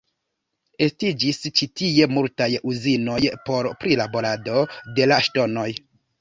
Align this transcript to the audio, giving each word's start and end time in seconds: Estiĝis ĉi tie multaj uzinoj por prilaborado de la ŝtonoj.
Estiĝis 0.85 1.41
ĉi 1.59 1.67
tie 1.81 2.07
multaj 2.13 2.47
uzinoj 2.71 3.19
por 3.51 3.71
prilaborado 3.85 4.65
de 5.01 5.09
la 5.13 5.21
ŝtonoj. 5.29 5.69